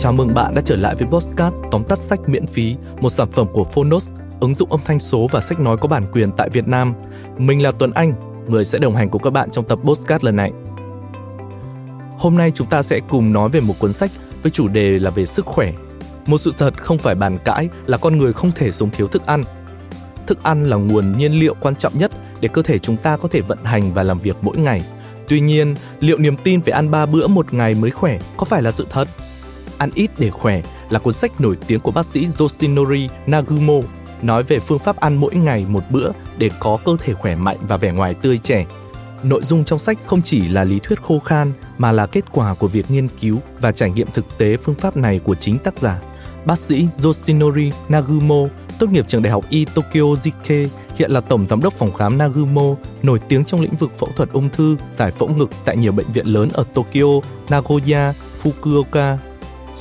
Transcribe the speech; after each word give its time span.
Chào 0.00 0.12
mừng 0.12 0.34
bạn 0.34 0.54
đã 0.54 0.62
trở 0.64 0.76
lại 0.76 0.94
với 0.94 1.08
Postcard 1.08 1.56
tóm 1.70 1.84
tắt 1.84 1.98
sách 1.98 2.20
miễn 2.26 2.46
phí, 2.46 2.76
một 3.00 3.10
sản 3.10 3.28
phẩm 3.32 3.46
của 3.52 3.64
Phonos, 3.64 4.10
ứng 4.40 4.54
dụng 4.54 4.70
âm 4.70 4.80
thanh 4.84 4.98
số 4.98 5.26
và 5.30 5.40
sách 5.40 5.60
nói 5.60 5.76
có 5.76 5.88
bản 5.88 6.04
quyền 6.12 6.30
tại 6.36 6.48
Việt 6.50 6.68
Nam. 6.68 6.94
Mình 7.38 7.62
là 7.62 7.72
Tuấn 7.78 7.90
Anh, 7.90 8.12
người 8.48 8.64
sẽ 8.64 8.78
đồng 8.78 8.94
hành 8.94 9.08
cùng 9.08 9.22
các 9.22 9.32
bạn 9.32 9.50
trong 9.50 9.64
tập 9.64 9.78
Postcard 9.82 10.24
lần 10.24 10.36
này. 10.36 10.52
Hôm 12.18 12.36
nay 12.36 12.52
chúng 12.54 12.66
ta 12.66 12.82
sẽ 12.82 13.00
cùng 13.08 13.32
nói 13.32 13.48
về 13.48 13.60
một 13.60 13.74
cuốn 13.78 13.92
sách 13.92 14.10
với 14.42 14.50
chủ 14.50 14.68
đề 14.68 14.98
là 14.98 15.10
về 15.10 15.26
sức 15.26 15.46
khỏe. 15.46 15.72
Một 16.26 16.38
sự 16.38 16.52
thật 16.58 16.82
không 16.82 16.98
phải 16.98 17.14
bàn 17.14 17.38
cãi 17.44 17.68
là 17.86 17.96
con 17.96 18.18
người 18.18 18.32
không 18.32 18.52
thể 18.54 18.72
sống 18.72 18.90
thiếu 18.90 19.08
thức 19.08 19.26
ăn. 19.26 19.42
Thức 20.26 20.42
ăn 20.42 20.64
là 20.64 20.76
nguồn 20.76 21.18
nhiên 21.18 21.32
liệu 21.32 21.54
quan 21.60 21.76
trọng 21.76 21.98
nhất 21.98 22.12
để 22.40 22.48
cơ 22.48 22.62
thể 22.62 22.78
chúng 22.78 22.96
ta 22.96 23.16
có 23.16 23.28
thể 23.28 23.40
vận 23.40 23.58
hành 23.64 23.92
và 23.94 24.02
làm 24.02 24.18
việc 24.18 24.36
mỗi 24.42 24.56
ngày. 24.56 24.82
Tuy 25.28 25.40
nhiên, 25.40 25.74
liệu 26.00 26.18
niềm 26.18 26.36
tin 26.44 26.60
về 26.60 26.72
ăn 26.72 26.90
ba 26.90 27.06
bữa 27.06 27.26
một 27.26 27.54
ngày 27.54 27.74
mới 27.74 27.90
khỏe 27.90 28.18
có 28.36 28.44
phải 28.44 28.62
là 28.62 28.70
sự 28.70 28.86
thật? 28.90 29.08
Ăn 29.78 29.90
ít 29.94 30.10
để 30.18 30.30
khỏe 30.30 30.62
là 30.90 30.98
cuốn 30.98 31.14
sách 31.14 31.40
nổi 31.40 31.56
tiếng 31.66 31.80
của 31.80 31.90
bác 31.90 32.06
sĩ 32.06 32.28
Yoshinori 32.38 33.08
Nagumo 33.26 33.74
nói 34.22 34.42
về 34.42 34.58
phương 34.58 34.78
pháp 34.78 34.96
ăn 34.96 35.16
mỗi 35.16 35.34
ngày 35.34 35.66
một 35.68 35.82
bữa 35.90 36.10
để 36.38 36.50
có 36.60 36.78
cơ 36.84 36.96
thể 36.98 37.14
khỏe 37.14 37.34
mạnh 37.34 37.56
và 37.68 37.76
vẻ 37.76 37.92
ngoài 37.92 38.14
tươi 38.14 38.38
trẻ. 38.38 38.66
Nội 39.22 39.42
dung 39.44 39.64
trong 39.64 39.78
sách 39.78 39.98
không 40.06 40.22
chỉ 40.22 40.48
là 40.48 40.64
lý 40.64 40.78
thuyết 40.78 41.02
khô 41.02 41.18
khan 41.18 41.52
mà 41.78 41.92
là 41.92 42.06
kết 42.06 42.24
quả 42.32 42.54
của 42.54 42.68
việc 42.68 42.90
nghiên 42.90 43.08
cứu 43.20 43.38
và 43.60 43.72
trải 43.72 43.90
nghiệm 43.90 44.10
thực 44.10 44.38
tế 44.38 44.56
phương 44.56 44.74
pháp 44.74 44.96
này 44.96 45.18
của 45.18 45.34
chính 45.34 45.58
tác 45.58 45.78
giả. 45.78 46.00
Bác 46.44 46.58
sĩ 46.58 46.88
Yoshinori 47.04 47.70
Nagumo 47.88 48.46
tốt 48.78 48.90
nghiệp 48.90 49.04
trường 49.08 49.22
đại 49.22 49.30
học 49.30 49.44
Y 49.48 49.64
Tokyo 49.64 50.00
Jike, 50.00 50.68
hiện 50.96 51.10
là 51.10 51.20
tổng 51.20 51.46
giám 51.46 51.60
đốc 51.60 51.72
phòng 51.72 51.92
khám 51.92 52.18
Nagumo, 52.18 52.74
nổi 53.02 53.18
tiếng 53.28 53.44
trong 53.44 53.60
lĩnh 53.60 53.76
vực 53.76 53.98
phẫu 53.98 54.08
thuật 54.16 54.32
ung 54.32 54.48
thư, 54.48 54.76
giải 54.96 55.10
phẫu 55.10 55.28
ngực 55.28 55.50
tại 55.64 55.76
nhiều 55.76 55.92
bệnh 55.92 56.12
viện 56.12 56.26
lớn 56.26 56.48
ở 56.52 56.64
Tokyo, 56.74 57.20
Nagoya, 57.48 58.12
Fukuoka, 58.42 59.16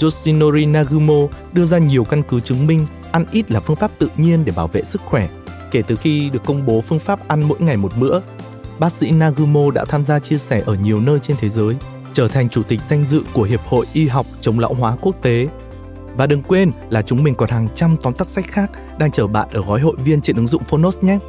Yoshinori 0.01 0.65
Nagumo 0.65 1.27
đưa 1.53 1.65
ra 1.65 1.77
nhiều 1.77 2.03
căn 2.03 2.23
cứ 2.23 2.39
chứng 2.39 2.67
minh 2.67 2.85
ăn 3.11 3.25
ít 3.31 3.51
là 3.51 3.59
phương 3.59 3.75
pháp 3.75 3.91
tự 3.99 4.09
nhiên 4.17 4.45
để 4.45 4.53
bảo 4.55 4.67
vệ 4.67 4.83
sức 4.83 5.01
khỏe. 5.01 5.29
Kể 5.71 5.81
từ 5.81 5.95
khi 5.95 6.29
được 6.29 6.45
công 6.45 6.65
bố 6.65 6.81
phương 6.81 6.99
pháp 6.99 7.27
ăn 7.27 7.43
mỗi 7.47 7.59
ngày 7.59 7.77
một 7.77 7.91
bữa, 7.99 8.19
bác 8.79 8.91
sĩ 8.91 9.11
Nagumo 9.11 9.71
đã 9.71 9.85
tham 9.85 10.05
gia 10.05 10.19
chia 10.19 10.37
sẻ 10.37 10.63
ở 10.65 10.75
nhiều 10.75 10.99
nơi 10.99 11.19
trên 11.19 11.37
thế 11.39 11.49
giới, 11.49 11.75
trở 12.13 12.27
thành 12.27 12.49
chủ 12.49 12.63
tịch 12.63 12.79
danh 12.89 13.05
dự 13.05 13.23
của 13.33 13.43
Hiệp 13.43 13.61
hội 13.65 13.85
Y 13.93 14.07
học 14.07 14.25
chống 14.41 14.59
lão 14.59 14.73
hóa 14.73 14.95
quốc 15.01 15.15
tế. 15.21 15.47
Và 16.15 16.27
đừng 16.27 16.41
quên 16.41 16.71
là 16.89 17.01
chúng 17.01 17.23
mình 17.23 17.35
còn 17.35 17.49
hàng 17.49 17.67
trăm 17.75 17.97
tóm 18.01 18.13
tắt 18.13 18.27
sách 18.27 18.45
khác 18.47 18.71
đang 18.97 19.11
chờ 19.11 19.27
bạn 19.27 19.47
ở 19.51 19.61
gói 19.61 19.79
hội 19.79 19.95
viên 20.03 20.21
trên 20.21 20.35
ứng 20.35 20.47
dụng 20.47 20.63
Phonos 20.63 21.03
nhé. 21.03 21.19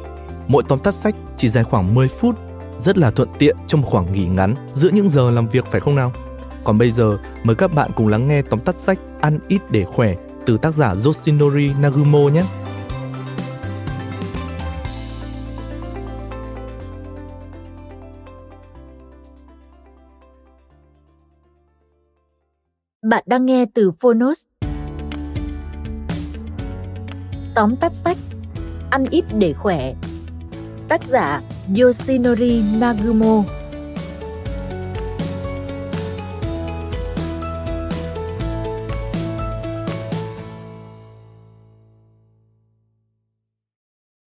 Mỗi 0.47 0.63
tóm 0.67 0.79
tắt 0.79 0.95
sách 0.95 1.15
chỉ 1.37 1.49
dài 1.49 1.63
khoảng 1.63 1.95
10 1.95 2.07
phút, 2.07 2.35
rất 2.83 2.97
là 2.97 3.11
thuận 3.11 3.29
tiện 3.39 3.57
trong 3.67 3.81
một 3.81 3.87
khoảng 3.91 4.13
nghỉ 4.13 4.25
ngắn 4.25 4.55
giữa 4.75 4.89
những 4.89 5.09
giờ 5.09 5.31
làm 5.31 5.47
việc 5.47 5.65
phải 5.65 5.81
không 5.81 5.95
nào? 5.95 6.13
Còn 6.63 6.77
bây 6.77 6.91
giờ, 6.91 7.17
mời 7.43 7.55
các 7.55 7.73
bạn 7.73 7.91
cùng 7.95 8.07
lắng 8.07 8.27
nghe 8.27 8.41
tóm 8.41 8.59
tắt 8.59 8.77
sách 8.77 8.99
Ăn 9.21 9.39
ít 9.47 9.61
để 9.69 9.85
khỏe 9.85 10.15
từ 10.45 10.57
tác 10.57 10.73
giả 10.73 10.95
Yoshinori 11.05 11.73
Nagumo 11.81 12.19
nhé. 12.19 12.43
Bạn 23.01 23.23
đang 23.27 23.45
nghe 23.45 23.65
từ 23.73 23.91
Phonos. 23.91 24.43
Tóm 27.55 27.75
tắt 27.75 27.91
sách 28.03 28.17
Ăn 28.89 29.05
ít 29.11 29.25
để 29.37 29.53
khỏe 29.53 29.93
Tác 30.89 31.01
giả 31.07 31.41
Yoshinori 31.81 32.63
Nagumo 32.79 33.43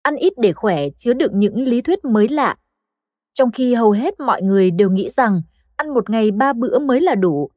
ăn 0.03 0.15
ít 0.15 0.33
để 0.37 0.53
khỏe 0.53 0.89
chứa 0.97 1.13
đựng 1.13 1.39
những 1.39 1.63
lý 1.63 1.81
thuyết 1.81 2.05
mới 2.05 2.29
lạ. 2.29 2.55
Trong 3.33 3.51
khi 3.51 3.73
hầu 3.73 3.91
hết 3.91 4.19
mọi 4.19 4.41
người 4.41 4.71
đều 4.71 4.89
nghĩ 4.89 5.09
rằng 5.17 5.41
ăn 5.75 5.89
một 5.93 6.09
ngày 6.09 6.31
ba 6.31 6.53
bữa 6.53 6.79
mới 6.79 7.01
là 7.01 7.15
đủ. 7.15 7.49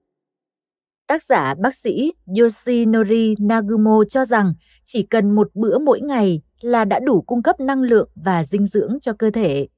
Tác 1.07 1.23
giả 1.23 1.55
bác 1.55 1.75
sĩ 1.75 2.13
Yoshinori 2.41 3.35
Nagumo 3.39 4.05
cho 4.09 4.25
rằng 4.25 4.55
chỉ 4.85 5.03
cần 5.03 5.35
một 5.35 5.51
bữa 5.55 5.79
mỗi 5.79 6.01
ngày 6.01 6.43
là 6.61 6.85
đã 6.85 6.99
đủ 6.99 7.23
cung 7.23 7.43
cấp 7.43 7.61
năng 7.61 7.83
lượng 7.83 8.09
và 8.15 8.45
dinh 8.45 8.67
dưỡng 8.67 8.99
cho 9.01 9.13
cơ 9.19 9.31
thể. 9.31 9.69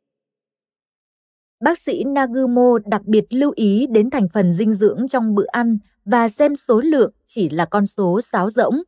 Bác 1.60 1.78
sĩ 1.78 2.04
Nagumo 2.04 2.78
đặc 2.86 3.02
biệt 3.04 3.24
lưu 3.30 3.52
ý 3.56 3.86
đến 3.90 4.10
thành 4.10 4.28
phần 4.34 4.52
dinh 4.52 4.74
dưỡng 4.74 5.08
trong 5.08 5.34
bữa 5.34 5.46
ăn 5.46 5.78
và 6.04 6.28
xem 6.28 6.56
số 6.56 6.80
lượng 6.80 7.12
chỉ 7.26 7.48
là 7.48 7.64
con 7.64 7.86
số 7.86 8.20
sáo 8.20 8.50
rỗng. 8.50 8.82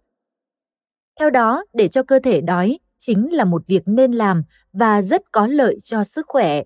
Theo 1.19 1.31
đó, 1.31 1.65
để 1.73 1.89
cho 1.89 2.03
cơ 2.03 2.19
thể 2.19 2.41
đói, 2.41 2.79
chính 3.01 3.33
là 3.33 3.45
một 3.45 3.63
việc 3.67 3.83
nên 3.87 4.13
làm 4.13 4.43
và 4.73 5.03
rất 5.03 5.33
có 5.33 5.47
lợi 5.47 5.79
cho 5.85 6.05
sức 6.05 6.27
khỏe. 6.29 6.63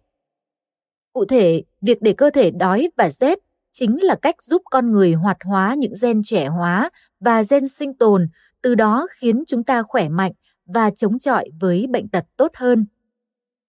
Cụ 1.13 1.25
thể, 1.25 1.63
việc 1.81 2.03
để 2.03 2.13
cơ 2.13 2.31
thể 2.31 2.51
đói 2.51 2.91
và 2.97 3.11
rét 3.11 3.39
chính 3.73 4.03
là 4.03 4.17
cách 4.23 4.43
giúp 4.43 4.63
con 4.71 4.93
người 4.93 5.13
hoạt 5.13 5.37
hóa 5.45 5.75
những 5.79 5.93
gen 6.03 6.23
trẻ 6.25 6.47
hóa 6.47 6.91
và 7.21 7.43
gen 7.51 7.69
sinh 7.69 7.95
tồn, 7.95 8.29
từ 8.63 8.75
đó 8.75 9.07
khiến 9.11 9.45
chúng 9.47 9.65
ta 9.65 9.83
khỏe 9.83 10.09
mạnh 10.09 10.33
và 10.67 10.91
chống 10.91 11.19
chọi 11.19 11.51
với 11.61 11.87
bệnh 11.91 12.09
tật 12.09 12.25
tốt 12.37 12.51
hơn. 12.55 12.87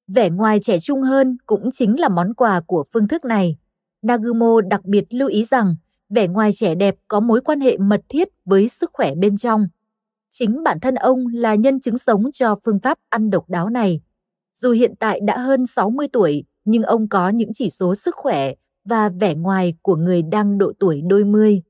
Vẻ 0.07 0.29
ngoài 0.29 0.59
trẻ 0.63 0.79
trung 0.79 1.01
hơn 1.01 1.37
cũng 1.45 1.69
chính 1.71 1.99
là 1.99 2.09
món 2.09 2.33
quà 2.33 2.61
của 2.67 2.83
phương 2.93 3.07
thức 3.07 3.25
này. 3.25 3.57
Nagumo 4.01 4.61
đặc 4.61 4.85
biệt 4.85 5.03
lưu 5.09 5.29
ý 5.29 5.43
rằng 5.43 5.75
vẻ 6.09 6.27
ngoài 6.27 6.51
trẻ 6.53 6.75
đẹp 6.75 6.95
có 7.07 7.19
mối 7.19 7.41
quan 7.41 7.61
hệ 7.61 7.77
mật 7.77 8.01
thiết 8.09 8.27
với 8.45 8.67
sức 8.67 8.89
khỏe 8.93 9.15
bên 9.15 9.37
trong. 9.37 9.67
Chính 10.37 10.63
bản 10.63 10.79
thân 10.79 10.95
ông 10.95 11.27
là 11.33 11.55
nhân 11.55 11.79
chứng 11.79 11.97
sống 11.97 12.31
cho 12.31 12.55
phương 12.65 12.79
pháp 12.79 12.97
ăn 13.09 13.29
độc 13.29 13.49
đáo 13.49 13.69
này. 13.69 14.01
Dù 14.59 14.71
hiện 14.71 14.93
tại 14.99 15.19
đã 15.19 15.37
hơn 15.37 15.65
60 15.65 16.07
tuổi, 16.13 16.43
nhưng 16.65 16.83
ông 16.83 17.09
có 17.09 17.29
những 17.29 17.53
chỉ 17.53 17.69
số 17.69 17.95
sức 17.95 18.15
khỏe 18.15 18.53
và 18.89 19.09
vẻ 19.09 19.35
ngoài 19.35 19.73
của 19.81 19.95
người 19.95 20.21
đang 20.21 20.57
độ 20.57 20.73
tuổi 20.79 21.01
đôi 21.01 21.23
mươi. 21.23 21.61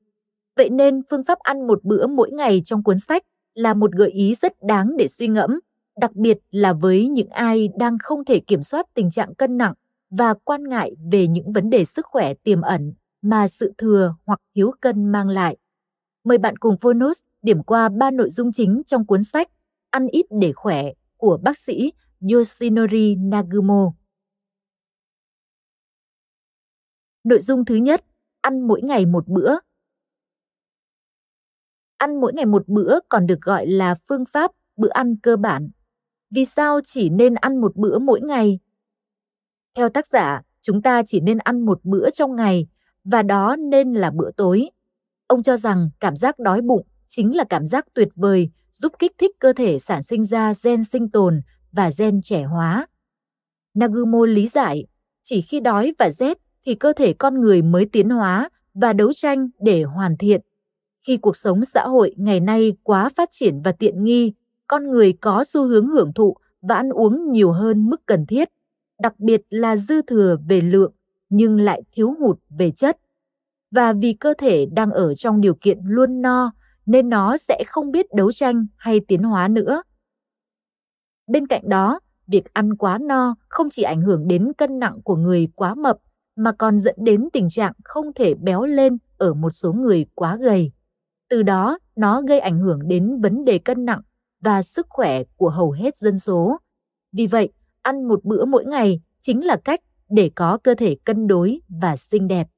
Vậy 0.56 0.70
nên 0.70 1.02
phương 1.10 1.24
pháp 1.24 1.38
ăn 1.38 1.66
một 1.66 1.84
bữa 1.84 2.06
mỗi 2.06 2.30
ngày 2.30 2.62
trong 2.64 2.82
cuốn 2.82 2.98
sách 2.98 3.22
là 3.54 3.74
một 3.74 3.92
gợi 3.92 4.10
ý 4.10 4.34
rất 4.34 4.52
đáng 4.62 4.96
để 4.96 5.08
suy 5.08 5.28
ngẫm, 5.28 5.60
đặc 6.00 6.14
biệt 6.14 6.38
là 6.50 6.72
với 6.72 7.08
những 7.08 7.28
ai 7.28 7.68
đang 7.78 7.96
không 8.02 8.24
thể 8.24 8.40
kiểm 8.40 8.62
soát 8.62 8.86
tình 8.94 9.10
trạng 9.10 9.34
cân 9.34 9.56
nặng 9.56 9.74
và 10.10 10.34
quan 10.44 10.68
ngại 10.68 10.96
về 11.12 11.26
những 11.26 11.52
vấn 11.52 11.70
đề 11.70 11.84
sức 11.84 12.06
khỏe 12.06 12.34
tiềm 12.34 12.60
ẩn 12.60 12.92
mà 13.22 13.48
sự 13.48 13.72
thừa 13.78 14.14
hoặc 14.26 14.40
thiếu 14.54 14.70
cân 14.80 15.04
mang 15.04 15.28
lại. 15.28 15.56
Mời 16.26 16.38
bạn 16.38 16.56
cùng 16.56 16.76
Phonos 16.78 17.20
điểm 17.42 17.62
qua 17.62 17.88
ba 17.88 18.10
nội 18.10 18.30
dung 18.30 18.52
chính 18.52 18.82
trong 18.86 19.06
cuốn 19.06 19.24
sách 19.24 19.48
Ăn 19.90 20.06
ít 20.06 20.26
để 20.40 20.52
khỏe 20.52 20.92
của 21.16 21.38
bác 21.42 21.58
sĩ 21.58 21.92
Yoshinori 22.32 23.14
Nagumo. 23.14 23.92
Nội 27.24 27.40
dung 27.40 27.64
thứ 27.64 27.74
nhất, 27.74 28.04
ăn 28.40 28.60
mỗi 28.60 28.82
ngày 28.82 29.06
một 29.06 29.28
bữa. 29.28 29.56
Ăn 31.96 32.20
mỗi 32.20 32.32
ngày 32.32 32.46
một 32.46 32.68
bữa 32.68 32.98
còn 33.08 33.26
được 33.26 33.40
gọi 33.40 33.66
là 33.66 33.94
phương 34.08 34.24
pháp 34.24 34.50
bữa 34.76 34.90
ăn 34.90 35.16
cơ 35.22 35.36
bản. 35.36 35.70
Vì 36.30 36.44
sao 36.44 36.80
chỉ 36.84 37.10
nên 37.10 37.34
ăn 37.34 37.60
một 37.60 37.76
bữa 37.76 37.98
mỗi 37.98 38.20
ngày? 38.20 38.58
Theo 39.74 39.88
tác 39.88 40.06
giả, 40.06 40.42
chúng 40.60 40.82
ta 40.82 41.02
chỉ 41.06 41.20
nên 41.20 41.38
ăn 41.38 41.60
một 41.60 41.80
bữa 41.84 42.10
trong 42.10 42.36
ngày 42.36 42.68
và 43.04 43.22
đó 43.22 43.56
nên 43.56 43.92
là 43.92 44.10
bữa 44.10 44.30
tối. 44.30 44.70
Ông 45.26 45.42
cho 45.42 45.56
rằng 45.56 45.90
cảm 46.00 46.16
giác 46.16 46.38
đói 46.38 46.60
bụng 46.60 46.86
chính 47.08 47.36
là 47.36 47.44
cảm 47.44 47.66
giác 47.66 47.86
tuyệt 47.94 48.08
vời 48.16 48.50
giúp 48.72 48.92
kích 48.98 49.12
thích 49.18 49.30
cơ 49.38 49.52
thể 49.52 49.78
sản 49.78 50.02
sinh 50.02 50.24
ra 50.24 50.52
gen 50.64 50.84
sinh 50.84 51.10
tồn 51.10 51.40
và 51.72 51.90
gen 51.98 52.20
trẻ 52.22 52.42
hóa. 52.42 52.86
Nagumo 53.74 54.26
lý 54.26 54.48
giải, 54.48 54.86
chỉ 55.22 55.40
khi 55.40 55.60
đói 55.60 55.92
và 55.98 56.10
rét 56.10 56.38
thì 56.66 56.74
cơ 56.74 56.92
thể 56.92 57.12
con 57.12 57.40
người 57.40 57.62
mới 57.62 57.86
tiến 57.92 58.10
hóa 58.10 58.48
và 58.74 58.92
đấu 58.92 59.12
tranh 59.12 59.48
để 59.60 59.82
hoàn 59.82 60.16
thiện. 60.16 60.40
Khi 61.06 61.16
cuộc 61.16 61.36
sống 61.36 61.64
xã 61.64 61.86
hội 61.86 62.14
ngày 62.16 62.40
nay 62.40 62.72
quá 62.82 63.08
phát 63.16 63.28
triển 63.32 63.60
và 63.64 63.72
tiện 63.72 64.04
nghi, 64.04 64.32
con 64.66 64.90
người 64.90 65.12
có 65.12 65.44
xu 65.44 65.66
hướng 65.66 65.86
hưởng 65.88 66.12
thụ 66.12 66.36
và 66.62 66.74
ăn 66.74 66.90
uống 66.90 67.32
nhiều 67.32 67.52
hơn 67.52 67.90
mức 67.90 68.06
cần 68.06 68.26
thiết, 68.26 68.48
đặc 69.00 69.20
biệt 69.20 69.42
là 69.50 69.76
dư 69.76 70.02
thừa 70.02 70.36
về 70.48 70.60
lượng 70.60 70.92
nhưng 71.28 71.60
lại 71.60 71.82
thiếu 71.92 72.14
hụt 72.20 72.38
về 72.58 72.70
chất. 72.70 72.98
Và 73.70 73.92
vì 73.92 74.12
cơ 74.12 74.34
thể 74.38 74.66
đang 74.72 74.90
ở 74.90 75.14
trong 75.14 75.40
điều 75.40 75.54
kiện 75.54 75.78
luôn 75.84 76.22
no 76.22 76.52
nên 76.86 77.08
nó 77.08 77.36
sẽ 77.36 77.64
không 77.66 77.90
biết 77.90 78.06
đấu 78.14 78.32
tranh 78.32 78.66
hay 78.76 79.00
tiến 79.08 79.22
hóa 79.22 79.48
nữa. 79.48 79.82
Bên 81.26 81.46
cạnh 81.46 81.68
đó, 81.68 82.00
việc 82.26 82.52
ăn 82.52 82.76
quá 82.76 82.98
no 82.98 83.34
không 83.48 83.70
chỉ 83.70 83.82
ảnh 83.82 84.00
hưởng 84.00 84.28
đến 84.28 84.52
cân 84.58 84.78
nặng 84.78 85.02
của 85.04 85.16
người 85.16 85.48
quá 85.54 85.74
mập 85.74 85.96
mà 86.36 86.52
còn 86.52 86.80
dẫn 86.80 86.94
đến 86.98 87.28
tình 87.32 87.48
trạng 87.48 87.72
không 87.84 88.12
thể 88.12 88.34
béo 88.34 88.64
lên 88.64 88.98
ở 89.18 89.34
một 89.34 89.50
số 89.50 89.72
người 89.72 90.06
quá 90.14 90.36
gầy. 90.36 90.72
Từ 91.28 91.42
đó, 91.42 91.78
nó 91.96 92.22
gây 92.22 92.40
ảnh 92.40 92.58
hưởng 92.58 92.88
đến 92.88 93.20
vấn 93.20 93.44
đề 93.44 93.58
cân 93.58 93.84
nặng 93.84 94.00
và 94.40 94.62
sức 94.62 94.86
khỏe 94.88 95.22
của 95.36 95.50
hầu 95.50 95.70
hết 95.70 95.96
dân 95.96 96.18
số. 96.18 96.58
Vì 97.12 97.26
vậy, 97.26 97.52
ăn 97.82 98.08
một 98.08 98.24
bữa 98.24 98.44
mỗi 98.44 98.64
ngày 98.64 99.00
chính 99.22 99.46
là 99.46 99.56
cách 99.64 99.80
để 100.10 100.30
có 100.34 100.58
cơ 100.58 100.74
thể 100.74 100.96
cân 101.04 101.26
đối 101.26 101.60
và 101.80 101.96
xinh 101.96 102.28
đẹp. 102.28 102.48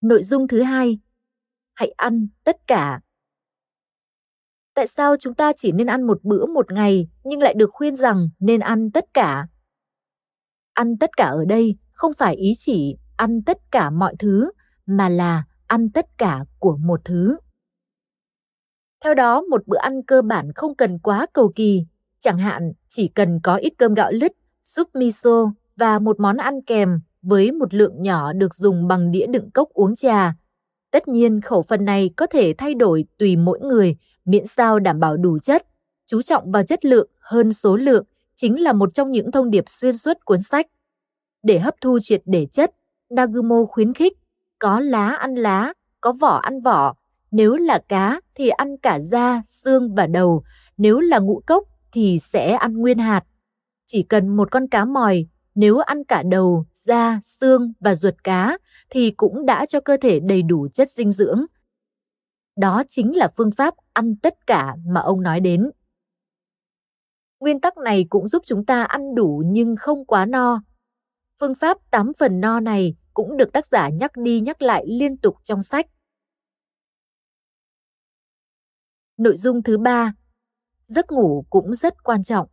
Nội 0.00 0.22
dung 0.22 0.48
thứ 0.48 0.62
hai, 0.62 0.98
hãy 1.74 1.90
ăn 1.96 2.28
tất 2.44 2.56
cả. 2.66 3.00
Tại 4.74 4.86
sao 4.86 5.16
chúng 5.16 5.34
ta 5.34 5.52
chỉ 5.56 5.72
nên 5.72 5.86
ăn 5.86 6.02
một 6.02 6.18
bữa 6.22 6.46
một 6.46 6.72
ngày 6.72 7.08
nhưng 7.24 7.40
lại 7.40 7.54
được 7.54 7.70
khuyên 7.72 7.96
rằng 7.96 8.28
nên 8.38 8.60
ăn 8.60 8.90
tất 8.90 9.04
cả? 9.14 9.46
Ăn 10.72 10.98
tất 10.98 11.10
cả 11.16 11.24
ở 11.24 11.44
đây 11.48 11.76
không 11.92 12.12
phải 12.18 12.34
ý 12.34 12.52
chỉ 12.58 12.96
ăn 13.16 13.42
tất 13.46 13.58
cả 13.70 13.90
mọi 13.90 14.14
thứ 14.18 14.50
mà 14.86 15.08
là 15.08 15.44
ăn 15.66 15.90
tất 15.90 16.06
cả 16.18 16.44
của 16.58 16.76
một 16.76 17.00
thứ. 17.04 17.36
Theo 19.04 19.14
đó, 19.14 19.42
một 19.42 19.66
bữa 19.66 19.78
ăn 19.78 20.02
cơ 20.06 20.22
bản 20.22 20.52
không 20.54 20.74
cần 20.74 20.98
quá 20.98 21.26
cầu 21.32 21.52
kỳ, 21.54 21.86
chẳng 22.20 22.38
hạn 22.38 22.72
chỉ 22.88 23.08
cần 23.08 23.40
có 23.42 23.56
ít 23.56 23.72
cơm 23.78 23.94
gạo 23.94 24.12
lứt, 24.12 24.32
súp 24.64 24.94
miso 24.94 25.52
và 25.76 25.98
một 25.98 26.20
món 26.20 26.36
ăn 26.36 26.54
kèm 26.66 27.00
với 27.22 27.52
một 27.52 27.74
lượng 27.74 28.02
nhỏ 28.02 28.32
được 28.32 28.54
dùng 28.54 28.88
bằng 28.88 29.12
đĩa 29.12 29.26
đựng 29.26 29.50
cốc 29.50 29.68
uống 29.68 29.94
trà. 29.94 30.34
Tất 30.90 31.08
nhiên 31.08 31.40
khẩu 31.40 31.62
phần 31.62 31.84
này 31.84 32.10
có 32.16 32.26
thể 32.26 32.54
thay 32.58 32.74
đổi 32.74 33.04
tùy 33.18 33.36
mỗi 33.36 33.60
người, 33.60 33.96
miễn 34.24 34.46
sao 34.46 34.78
đảm 34.78 35.00
bảo 35.00 35.16
đủ 35.16 35.38
chất, 35.38 35.66
chú 36.06 36.22
trọng 36.22 36.50
vào 36.50 36.62
chất 36.62 36.84
lượng 36.84 37.08
hơn 37.20 37.52
số 37.52 37.76
lượng 37.76 38.04
chính 38.36 38.62
là 38.62 38.72
một 38.72 38.94
trong 38.94 39.10
những 39.10 39.32
thông 39.32 39.50
điệp 39.50 39.64
xuyên 39.66 39.92
suốt 39.92 40.16
cuốn 40.24 40.42
sách. 40.42 40.66
Để 41.42 41.58
hấp 41.58 41.74
thu 41.80 41.98
triệt 42.02 42.22
để 42.24 42.46
chất, 42.52 42.70
Nagumo 43.10 43.64
khuyến 43.64 43.94
khích 43.94 44.12
có 44.60 44.80
lá 44.80 45.08
ăn 45.08 45.34
lá, 45.34 45.72
có 46.00 46.12
vỏ 46.12 46.36
ăn 46.36 46.60
vỏ. 46.60 46.94
Nếu 47.30 47.56
là 47.56 47.78
cá 47.88 48.20
thì 48.34 48.48
ăn 48.48 48.76
cả 48.76 49.00
da, 49.00 49.42
xương 49.46 49.94
và 49.94 50.06
đầu. 50.06 50.42
Nếu 50.76 51.00
là 51.00 51.18
ngũ 51.18 51.40
cốc 51.46 51.64
thì 51.92 52.18
sẽ 52.32 52.52
ăn 52.52 52.76
nguyên 52.76 52.98
hạt. 52.98 53.24
Chỉ 53.86 54.02
cần 54.02 54.28
một 54.28 54.50
con 54.50 54.68
cá 54.68 54.84
mòi, 54.84 55.26
nếu 55.54 55.78
ăn 55.78 56.04
cả 56.04 56.22
đầu, 56.30 56.66
da, 56.72 57.20
xương 57.22 57.72
và 57.80 57.94
ruột 57.94 58.14
cá 58.24 58.58
thì 58.90 59.10
cũng 59.10 59.46
đã 59.46 59.66
cho 59.66 59.80
cơ 59.80 59.96
thể 60.00 60.20
đầy 60.20 60.42
đủ 60.42 60.68
chất 60.74 60.90
dinh 60.90 61.12
dưỡng. 61.12 61.44
Đó 62.56 62.82
chính 62.88 63.16
là 63.16 63.28
phương 63.36 63.50
pháp 63.50 63.74
ăn 63.92 64.16
tất 64.16 64.46
cả 64.46 64.76
mà 64.86 65.00
ông 65.00 65.22
nói 65.22 65.40
đến. 65.40 65.70
Nguyên 67.40 67.60
tắc 67.60 67.76
này 67.78 68.06
cũng 68.10 68.28
giúp 68.28 68.42
chúng 68.46 68.66
ta 68.66 68.84
ăn 68.84 69.14
đủ 69.14 69.42
nhưng 69.46 69.76
không 69.78 70.06
quá 70.06 70.26
no. 70.26 70.62
Phương 71.40 71.54
pháp 71.54 71.76
8 71.90 72.12
phần 72.18 72.40
no 72.40 72.60
này 72.60 72.94
cũng 73.14 73.36
được 73.36 73.52
tác 73.52 73.66
giả 73.66 73.88
nhắc 73.88 74.12
đi 74.16 74.40
nhắc 74.40 74.62
lại 74.62 74.84
liên 74.88 75.16
tục 75.16 75.36
trong 75.42 75.62
sách. 75.62 75.86
Nội 79.16 79.36
dung 79.36 79.62
thứ 79.62 79.78
ba, 79.78 80.12
giấc 80.86 81.12
ngủ 81.12 81.44
cũng 81.50 81.74
rất 81.74 82.02
quan 82.04 82.22
trọng. 82.22 82.48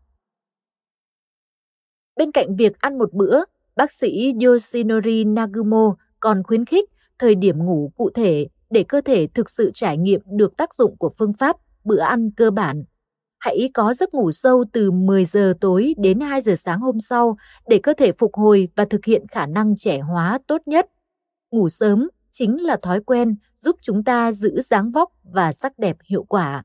Bên 2.17 2.31
cạnh 2.31 2.55
việc 2.55 2.79
ăn 2.79 2.97
một 2.97 3.13
bữa, 3.13 3.43
bác 3.75 3.91
sĩ 3.91 4.33
Yoshinori 4.45 5.23
Nagumo 5.23 5.95
còn 6.19 6.43
khuyến 6.43 6.65
khích 6.65 6.89
thời 7.19 7.35
điểm 7.35 7.65
ngủ 7.65 7.91
cụ 7.97 8.09
thể 8.15 8.47
để 8.69 8.83
cơ 8.83 9.01
thể 9.01 9.27
thực 9.33 9.49
sự 9.49 9.71
trải 9.73 9.97
nghiệm 9.97 10.21
được 10.25 10.57
tác 10.57 10.73
dụng 10.73 10.97
của 10.97 11.09
phương 11.17 11.33
pháp 11.33 11.55
bữa 11.83 11.99
ăn 11.99 12.31
cơ 12.31 12.51
bản. 12.51 12.83
Hãy 13.39 13.69
có 13.73 13.93
giấc 13.93 14.13
ngủ 14.13 14.31
sâu 14.31 14.63
từ 14.73 14.91
10 14.91 15.25
giờ 15.25 15.53
tối 15.61 15.93
đến 15.97 16.19
2 16.19 16.41
giờ 16.41 16.55
sáng 16.65 16.79
hôm 16.79 16.99
sau 16.99 17.37
để 17.67 17.79
cơ 17.83 17.93
thể 17.93 18.11
phục 18.11 18.35
hồi 18.35 18.69
và 18.75 18.85
thực 18.85 19.05
hiện 19.05 19.27
khả 19.27 19.45
năng 19.45 19.75
trẻ 19.77 19.99
hóa 19.99 20.39
tốt 20.47 20.61
nhất. 20.65 20.85
Ngủ 21.51 21.69
sớm 21.69 22.09
chính 22.31 22.63
là 22.63 22.77
thói 22.81 23.01
quen 23.01 23.35
giúp 23.61 23.75
chúng 23.81 24.03
ta 24.03 24.31
giữ 24.31 24.61
dáng 24.61 24.91
vóc 24.91 25.11
và 25.23 25.53
sắc 25.53 25.79
đẹp 25.79 25.97
hiệu 26.09 26.23
quả. 26.23 26.63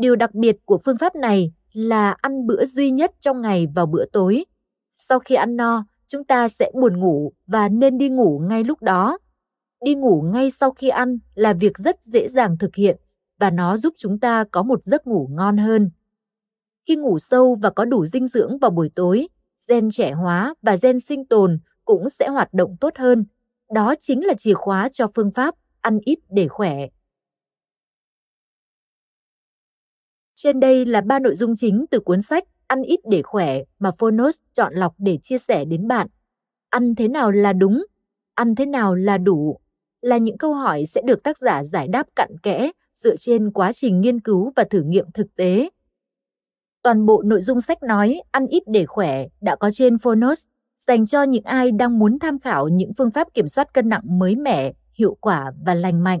Điều 0.00 0.16
đặc 0.16 0.34
biệt 0.34 0.56
của 0.64 0.78
phương 0.84 0.98
pháp 0.98 1.14
này 1.14 1.52
là 1.76 2.16
ăn 2.20 2.46
bữa 2.46 2.64
duy 2.64 2.90
nhất 2.90 3.12
trong 3.20 3.40
ngày 3.40 3.66
vào 3.74 3.86
bữa 3.86 4.04
tối. 4.12 4.44
Sau 4.98 5.18
khi 5.18 5.34
ăn 5.34 5.56
no, 5.56 5.84
chúng 6.06 6.24
ta 6.24 6.48
sẽ 6.48 6.70
buồn 6.74 7.00
ngủ 7.00 7.32
và 7.46 7.68
nên 7.68 7.98
đi 7.98 8.08
ngủ 8.08 8.42
ngay 8.48 8.64
lúc 8.64 8.82
đó. 8.82 9.18
Đi 9.84 9.94
ngủ 9.94 10.22
ngay 10.32 10.50
sau 10.50 10.70
khi 10.70 10.88
ăn 10.88 11.18
là 11.34 11.52
việc 11.52 11.78
rất 11.78 11.96
dễ 12.04 12.28
dàng 12.28 12.58
thực 12.58 12.76
hiện 12.76 12.96
và 13.38 13.50
nó 13.50 13.76
giúp 13.76 13.94
chúng 13.98 14.18
ta 14.20 14.44
có 14.50 14.62
một 14.62 14.84
giấc 14.84 15.06
ngủ 15.06 15.28
ngon 15.32 15.56
hơn. 15.56 15.90
Khi 16.88 16.96
ngủ 16.96 17.18
sâu 17.18 17.56
và 17.62 17.70
có 17.70 17.84
đủ 17.84 18.06
dinh 18.06 18.28
dưỡng 18.28 18.58
vào 18.58 18.70
buổi 18.70 18.90
tối, 18.94 19.28
gen 19.68 19.90
trẻ 19.90 20.12
hóa 20.12 20.54
và 20.62 20.76
gen 20.82 21.00
sinh 21.00 21.26
tồn 21.26 21.58
cũng 21.84 22.08
sẽ 22.08 22.28
hoạt 22.28 22.54
động 22.54 22.76
tốt 22.80 22.92
hơn. 22.96 23.24
Đó 23.70 23.94
chính 24.00 24.26
là 24.26 24.34
chìa 24.34 24.54
khóa 24.54 24.88
cho 24.88 25.06
phương 25.14 25.30
pháp 25.30 25.54
ăn 25.80 25.98
ít 26.04 26.18
để 26.30 26.48
khỏe. 26.48 26.86
Trên 30.36 30.60
đây 30.60 30.86
là 30.86 31.00
ba 31.00 31.18
nội 31.18 31.34
dung 31.34 31.56
chính 31.56 31.84
từ 31.90 32.00
cuốn 32.00 32.22
sách 32.22 32.44
Ăn 32.66 32.82
ít 32.82 33.00
để 33.10 33.22
khỏe 33.22 33.58
mà 33.78 33.90
Phonos 33.98 34.36
chọn 34.52 34.74
lọc 34.74 34.94
để 34.98 35.18
chia 35.22 35.38
sẻ 35.38 35.64
đến 35.64 35.88
bạn. 35.88 36.08
Ăn 36.70 36.94
thế 36.94 37.08
nào 37.08 37.30
là 37.30 37.52
đúng? 37.52 37.84
Ăn 38.34 38.54
thế 38.54 38.66
nào 38.66 38.94
là 38.94 39.18
đủ? 39.18 39.58
Là 40.00 40.16
những 40.16 40.38
câu 40.38 40.54
hỏi 40.54 40.86
sẽ 40.86 41.02
được 41.04 41.22
tác 41.22 41.38
giả 41.38 41.64
giải 41.64 41.88
đáp 41.88 42.06
cặn 42.16 42.38
kẽ 42.42 42.70
dựa 42.94 43.16
trên 43.16 43.52
quá 43.52 43.72
trình 43.72 44.00
nghiên 44.00 44.20
cứu 44.20 44.52
và 44.56 44.64
thử 44.70 44.82
nghiệm 44.82 45.10
thực 45.14 45.26
tế. 45.36 45.70
Toàn 46.82 47.06
bộ 47.06 47.22
nội 47.22 47.40
dung 47.40 47.60
sách 47.60 47.82
nói 47.82 48.20
ăn 48.30 48.46
ít 48.46 48.62
để 48.66 48.86
khỏe 48.86 49.26
đã 49.40 49.56
có 49.56 49.70
trên 49.72 49.98
Phonos 49.98 50.44
dành 50.86 51.06
cho 51.06 51.22
những 51.22 51.44
ai 51.44 51.72
đang 51.72 51.98
muốn 51.98 52.18
tham 52.18 52.38
khảo 52.38 52.68
những 52.68 52.92
phương 52.98 53.10
pháp 53.10 53.28
kiểm 53.34 53.48
soát 53.48 53.74
cân 53.74 53.88
nặng 53.88 54.02
mới 54.18 54.36
mẻ, 54.36 54.72
hiệu 54.94 55.16
quả 55.20 55.52
và 55.64 55.74
lành 55.74 56.04
mạnh. 56.04 56.20